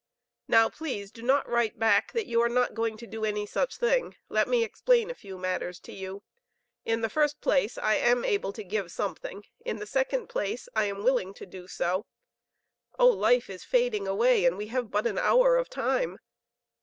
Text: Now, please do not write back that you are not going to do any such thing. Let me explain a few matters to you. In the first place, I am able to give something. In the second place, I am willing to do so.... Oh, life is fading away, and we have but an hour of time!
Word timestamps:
Now, 0.47 0.67
please 0.67 1.11
do 1.11 1.21
not 1.21 1.47
write 1.47 1.77
back 1.77 2.11
that 2.13 2.25
you 2.25 2.41
are 2.41 2.49
not 2.49 2.73
going 2.73 2.97
to 2.97 3.05
do 3.05 3.23
any 3.23 3.45
such 3.45 3.77
thing. 3.77 4.15
Let 4.29 4.47
me 4.47 4.63
explain 4.63 5.11
a 5.11 5.13
few 5.13 5.37
matters 5.37 5.79
to 5.81 5.93
you. 5.93 6.23
In 6.85 7.01
the 7.01 7.07
first 7.09 7.39
place, 7.39 7.77
I 7.77 7.97
am 7.97 8.25
able 8.25 8.51
to 8.53 8.63
give 8.63 8.91
something. 8.91 9.43
In 9.63 9.77
the 9.77 9.85
second 9.85 10.25
place, 10.25 10.67
I 10.75 10.85
am 10.85 11.03
willing 11.03 11.35
to 11.35 11.45
do 11.45 11.67
so.... 11.67 12.07
Oh, 12.97 13.09
life 13.09 13.47
is 13.47 13.63
fading 13.63 14.07
away, 14.07 14.43
and 14.45 14.57
we 14.57 14.69
have 14.69 14.89
but 14.89 15.05
an 15.05 15.19
hour 15.19 15.55
of 15.55 15.69
time! 15.69 16.17